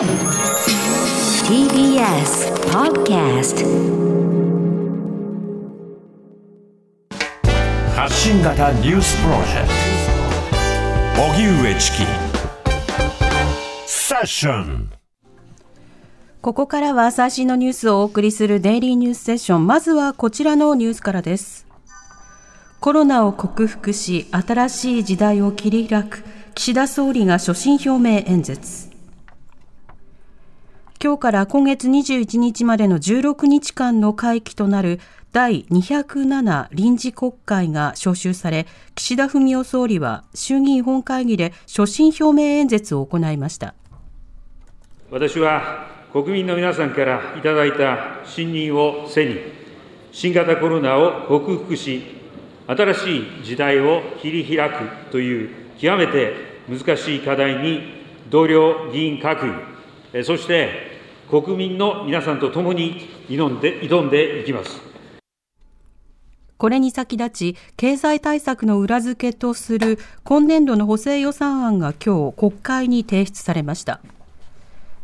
[0.00, 0.08] TBS
[2.72, 3.66] Podcast
[7.94, 9.68] 発信型ニュースプロジェク
[11.16, 11.98] ト荻上チキ
[13.86, 14.90] セッション
[16.40, 19.66] ここからは最新のニュースをお送りするデイリーニュースセッション。
[19.66, 21.66] まずはこちらのニュースからです。
[22.80, 26.24] コロナを克服し、新しい時代を切り開く、
[26.54, 28.89] 岸田総理が所信表明演説。
[31.02, 35.00] 今日から今月21日までの16日間の会期となる
[35.32, 43.74] 第207臨時国会が召集され、岸田文雄総理は衆議院本会議で所信表明演説を行いました。
[45.10, 49.38] 私は国民の皆さんからいただいた信任を背に、
[50.12, 52.02] 新型コロナを克服し、
[52.66, 56.34] 新しい時代を切り開くという極めて
[56.68, 57.80] 難しい課題に
[58.28, 59.46] 同僚議員各
[60.12, 60.89] 位、そして
[61.30, 64.80] 国民の皆さんと共に挑んで挑んでいきます。
[66.58, 74.00] これに先立ち、経済対策の裏付けとする今年度の補正予算案が今日国会に提出されました。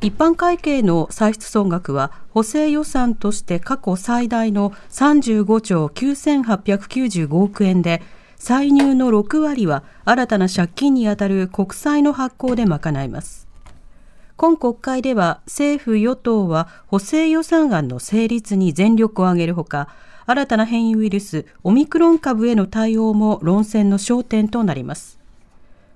[0.00, 8.02] 一般会計の歳出総額は補正予算として過去最大の35兆9895億円で
[8.36, 13.46] 歳入の6割は新たな借金にあたる国債の発行で賄います
[14.42, 19.86] 今国会では政府与党は補正予算案の成立に全力を挙げるほか
[20.26, 25.20] 新たな変異ウイルスオミクロン株への対応も論戦の焦点となります。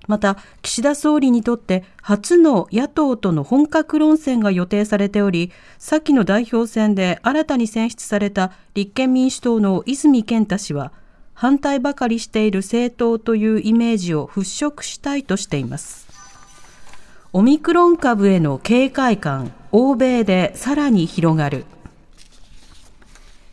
[0.07, 10.93] また岸田総理にとって初の野党との本格論戦が予定されており先の代表選で新たに選出された立憲民主党の泉健太氏は
[11.33, 16.06] 反対ばかりしている政党というイメージを払拭したいとしています。
[17.37, 21.65] オミクロン株への警戒感欧米でさらに広がる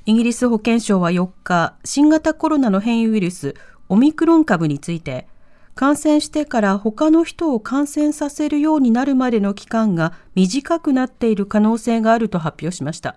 [0.07, 3.55] イギリス保健省は4日新型コロナの変異ウイルス
[3.91, 5.27] オミクロン株について
[5.75, 13.17] 感染してから他の人を感染させるようになるまでの期間が短くなっている可能性があると発表しました。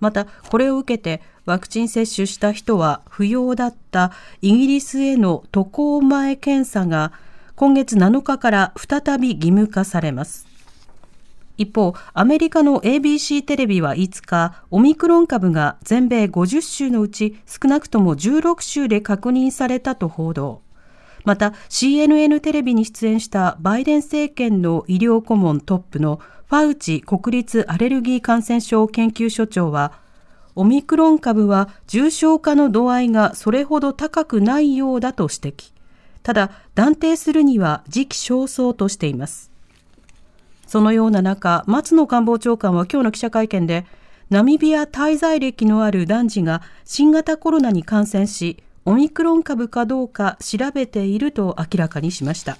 [0.00, 7.12] また、これを受けてワクチン接種した人は不要だったイギリスへの渡航前検査が
[7.54, 10.46] 今月7日から再び義務化されます。
[11.58, 20.62] 一方、アメリカの ABC テレビは5日、オミクロン株が全米50州のうち少なくとも16州で確認されたと報道。
[21.24, 29.92] また CNN テレビに出演したバイデン政権の医療顧問トップのファウチ国立アレルギー感染症研究所長は
[30.54, 35.81] オミクロン株は重症化の度合いがそれほど高くないようだと指摘。
[36.22, 39.50] ただ断定するには時期尚早としています。
[40.66, 43.84] そのような中、松野官房長官は今日の記者会見で、
[44.30, 52.56] ナミビア滞在歴のある男児が新型コロナに感染し、オミクロン株かどうか調べていると明らかにしました。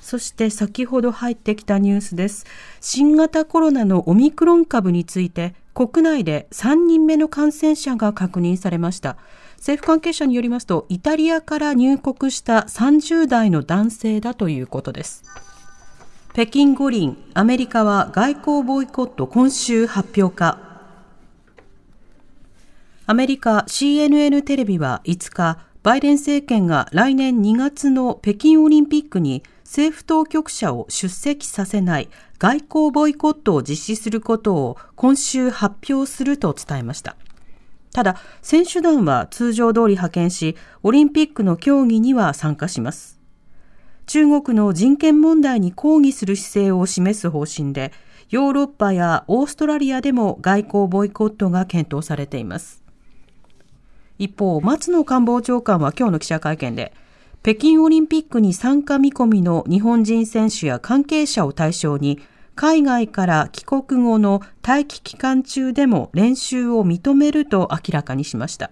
[0.00, 2.46] そして先ほど入ってきたニュースです。
[2.80, 9.18] 新型コロナのオミクロン株について国内で3人目の感染者が確認されました。
[9.56, 15.24] 政府関係者によりますと、イタリアから入国した30代の男性だということです。
[16.32, 20.60] 北京五輪、アメリカは外交ボイコット今週発表か。
[23.06, 32.08] アメリカ CNN テレビは5日、バイデン政権が来年2月の北京オリンピックに政府当局者を出席させない
[32.38, 37.16] 外交ボイコットを実施することを今週発表すると伝えました。
[37.96, 43.18] ただ、選手団は通常通り派遣し、オリンピックの競技には参加します。
[44.04, 47.94] 中国の人権問題に抗議する姿勢を示す方針で、
[48.28, 52.84] ヨーロッパやオーストラリアでも外交ボイコットが検討されています。
[54.18, 56.92] 一方、松野官房長官は今日の記者会見で、
[57.42, 62.20] 北京オリンピックに参加見込みの日本人選手や関係者を対象に、
[62.56, 68.70] 海外から帰国後の待機期間中でも練習を認めると明らかにしました。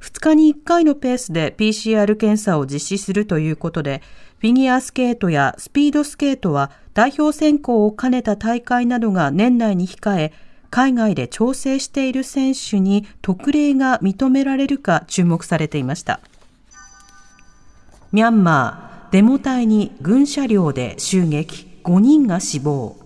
[0.00, 4.02] 2日に1回のペースで PCR 検査を実施するということで、
[4.40, 10.32] フィギュアスケートやスピードスケートは代表選考を兼ねた大会などが年内に控え、
[10.68, 16.20] 海外で調整している選手に特例が認められるか注目されていました。
[18.12, 22.96] ミャンマー、デモ隊に軍車両で襲撃、5人が死亡。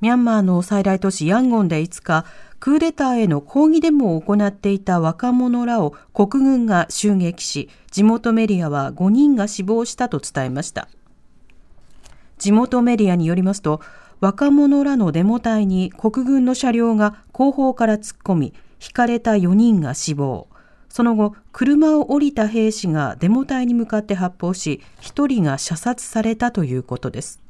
[0.00, 2.24] ミャンマーの最大都市ヤンゴンで5日、
[2.58, 10.88] クーデターへの抗議デモを行っていた若者らを国軍が襲撃し、地元メディアは5人が死亡したと伝えました。
[12.38, 13.80] 地元メディアによりますと、
[14.18, 20.47] 若者らのデモ隊に国軍の車両が後方から突っ込み、引かれた4人が死亡。
[20.88, 27.40] その後、車を降りた兵士がデモ隊に向かって発砲し、1人が射殺されたということです。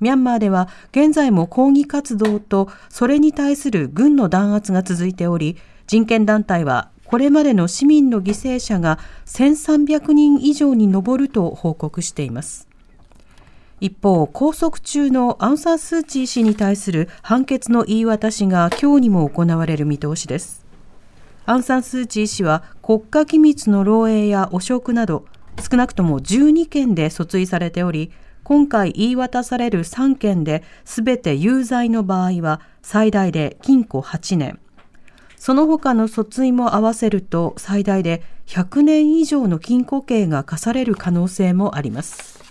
[0.00, 5.56] ミャンマーでは現在も抗議活動とそれに対する軍の弾圧が続いており、
[5.86, 12.68] 人権団体はこれまでの市民の犠牲者が1300人以上に上ると報告しています。
[13.80, 20.65] 一方、拘束中のアウン・サン・スー・チー氏に対する判決の言い渡しが今日にも行われる見通しです。
[21.48, 25.26] アン・サン・スー・チー氏は国家機密の漏洩や汚職など
[25.70, 28.10] 少なくとも12件で訴追されており、
[28.42, 34.58] 今回言い渡される3件で全て有罪の場合は最大で禁錮8年、
[35.36, 42.42] その他の訴追も合わせると最大で100年以上の禁錮刑が課される可能性もあります。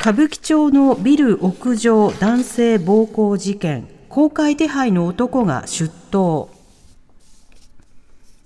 [0.00, 6.48] 歌舞伎町のビル屋上男性暴行事件、公開手配の男が出頭。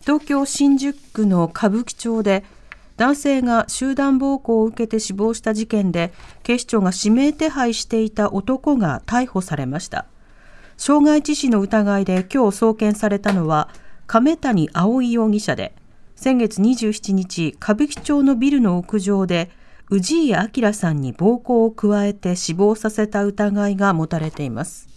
[0.01, 2.45] 東京新宿区の歌舞伎町で
[2.97, 6.13] 男性が集団暴行を受けて死亡した事件で
[6.43, 10.07] 警視庁が指名手配していた男が逮捕されました
[10.77, 13.69] 傷害致死の疑いで今日送検されたのは
[14.09, 15.73] 亀谷葵容疑者で
[16.17, 19.51] 先月27日歌舞伎町のビルの屋上で
[19.91, 24.89] 氏家明さんに暴行を加えて死亡させた疑いが持たれています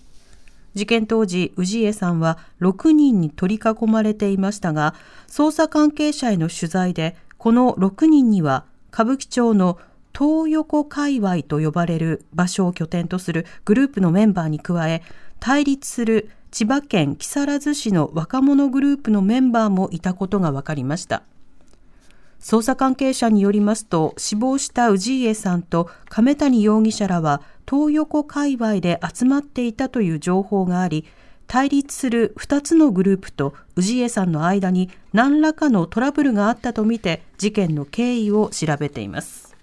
[0.76, 4.94] 事件当時、氏家さんは6人に取り囲まれていましたが、
[5.28, 9.80] 捜査関係者への取材で、この6人には歌舞伎町の
[10.18, 15.02] 東横界隈と呼ばれる場所を拠点とするグループのメンバーに加え、
[15.40, 21.24] 対立する千葉県木更津市の若者グループのメンバーもいたことが分かりました。
[22.46, 31.06] 捜査関係者によりますと、死亡した氏家さんと亀谷容疑者らは東横界隈で集まっていたという情報があり、
[31.48, 39.56] 対立する2つのグループと氏家さんの間に何らかのトラブルがあったとみて事件の経緯を調べています。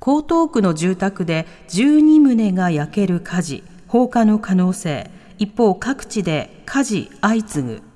[0.00, 5.10] 江東区の住宅で12棟が焼ける火事、放火の可能性。
[5.36, 7.87] 一方、各地で火事相次ぐ。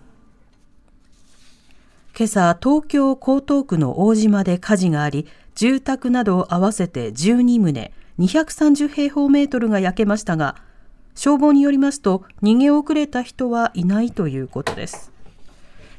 [2.17, 10.57] 今朝、東京江東区の大島で火事があり、住宅など合わせて12棟、230平方メートルが焼けましたが、
[11.15, 15.13] 消防によりますと逃げ遅れた人はいないということです。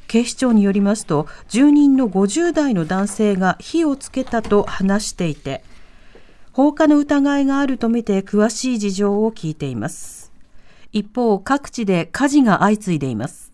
[0.07, 5.63] 警視庁によりますと住人の50代の男性が火をつけたと話していて
[6.51, 10.31] 放火の疑いがあるとみて詳しい事情を聞いています
[10.91, 13.51] 一方各地で火事が相次いでいます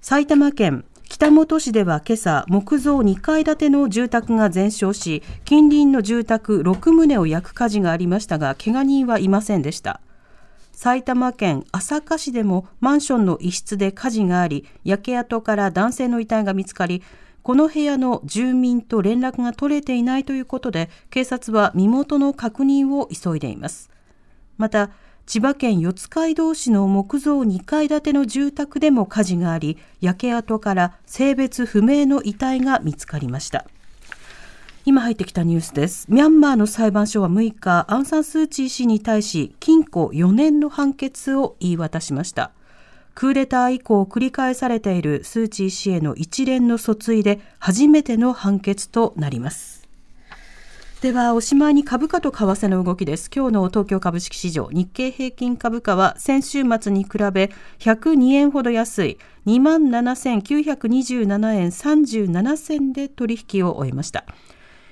[0.00, 0.84] 埼玉県
[1.24, 10.02] 北本市では今朝木造2階建ての住宅が全焼し近隣の住宅6棟を焼く火事がありましたが怪我人はいませんでした。
[10.72, 17.02] 埼玉県朝霞市でもマンションの一室で火事があり焼け跡から男性の遺体が見つかり
[17.42, 23.88] この部屋の住民と連絡が取れていないということで警察は身元の確認を急いでいます。
[24.58, 24.90] また
[25.26, 33.64] 千葉県四街道市の木造2階建ての住宅でも火事があり、焼け跡から性別不明の遺体が見つかりました。
[34.84, 36.04] 今入ってきたニュースです。
[36.10, 42.50] ミャンマーの裁判所は6日、アンサンスーチー氏に対し、禁錮4年の判決を言い渡しました。
[43.14, 49.83] クーデター以降繰り返されているスー・チー氏への一連の訴追で初めての判決となります。
[51.00, 53.30] ではおしまいに株価と為替の動きです。
[53.34, 64.24] 今日の東京株式市場日経平均株価は先週末に比べ102円ほど安い2万7927円37銭で取引を終えました。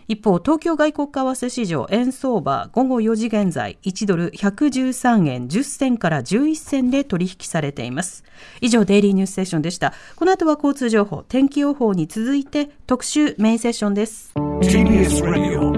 [0.09, 8.25] 一方、東京外国為替市場円相場午後4時現在1ドル113円10銭から11銭で取引されています。
[8.61, 9.93] 以上、デイリーニュースセッションでした。
[10.17, 14.33] この後は交通情報、天気予報に続いて特集メインセッションです。
[14.37, 15.73] TBS Radio